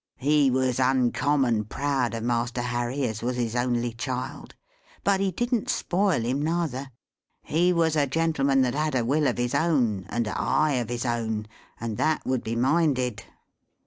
He 0.17 0.49
was 0.49 0.79
uncommon 0.79 1.65
proud 1.65 2.15
of 2.15 2.23
Master 2.23 2.61
Harry 2.63 3.03
as 3.03 3.21
was 3.21 3.35
his 3.35 3.55
only 3.55 3.93
child; 3.93 4.55
but 5.03 5.19
he 5.19 5.29
didn't 5.29 5.69
spoil 5.69 6.21
him 6.21 6.41
neither. 6.41 6.89
He 7.43 7.71
was 7.71 7.95
a 7.95 8.07
gentleman 8.07 8.63
that 8.63 8.73
had 8.73 8.95
a 8.95 9.05
will 9.05 9.27
of 9.27 9.37
his 9.37 9.53
own 9.53 10.07
and 10.09 10.25
a 10.25 10.35
eye 10.41 10.71
of 10.79 10.89
his 10.89 11.05
own, 11.05 11.45
and 11.79 11.97
that 11.97 12.25
would 12.25 12.43
be 12.43 12.55
minded. 12.55 13.25